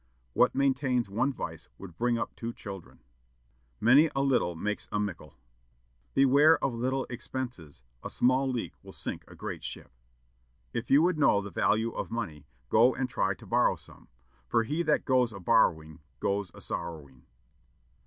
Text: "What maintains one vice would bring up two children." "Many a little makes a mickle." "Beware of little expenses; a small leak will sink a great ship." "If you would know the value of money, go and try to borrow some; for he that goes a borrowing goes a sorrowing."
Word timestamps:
"What 0.33 0.55
maintains 0.55 1.11
one 1.11 1.31
vice 1.31 1.69
would 1.77 1.95
bring 1.95 2.17
up 2.17 2.33
two 2.35 2.53
children." 2.53 3.03
"Many 3.79 4.09
a 4.15 4.23
little 4.23 4.55
makes 4.55 4.89
a 4.91 4.99
mickle." 4.99 5.37
"Beware 6.15 6.57
of 6.63 6.73
little 6.73 7.05
expenses; 7.07 7.83
a 8.03 8.09
small 8.09 8.49
leak 8.49 8.73
will 8.81 8.93
sink 8.93 9.23
a 9.27 9.35
great 9.35 9.61
ship." 9.63 9.91
"If 10.73 10.89
you 10.89 11.03
would 11.03 11.19
know 11.19 11.39
the 11.39 11.51
value 11.51 11.91
of 11.91 12.09
money, 12.09 12.47
go 12.67 12.95
and 12.95 13.07
try 13.11 13.35
to 13.35 13.45
borrow 13.45 13.75
some; 13.75 14.07
for 14.47 14.63
he 14.63 14.81
that 14.81 15.05
goes 15.05 15.31
a 15.31 15.39
borrowing 15.39 15.99
goes 16.19 16.49
a 16.55 16.61
sorrowing." 16.61 17.27